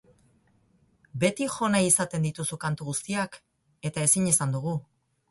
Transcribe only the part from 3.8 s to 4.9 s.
eta ezin izan dugu.